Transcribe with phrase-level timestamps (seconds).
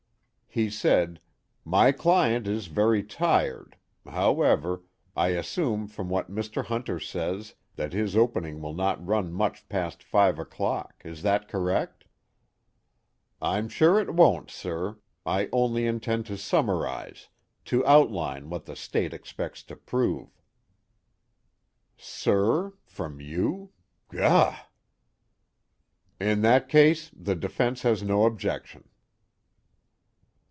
[0.53, 1.21] He said:
[1.63, 3.77] "My client is very tired.
[4.05, 4.83] However,
[5.15, 6.65] I assume from what Mr.
[6.65, 12.03] Hunter says that his opening will not run much past five o'clock is that correct?"
[13.41, 14.97] "I'm sure it won't, sir.
[15.25, 17.29] I only intend to summarize,
[17.71, 20.31] to outline what the State expects to prove."
[21.95, 23.71] Sir from you?
[24.09, 24.65] gah!
[26.19, 28.83] "In that case, the defense has no objection."